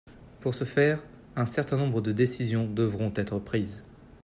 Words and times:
Pour 0.39 0.55
ce 0.55 0.63
faire, 0.63 1.03
un 1.35 1.45
certain 1.45 1.77
nombre 1.77 2.01
de 2.01 2.11
décisions 2.11 2.65
devront 2.65 3.13
être 3.15 3.37
prises. 3.37 3.83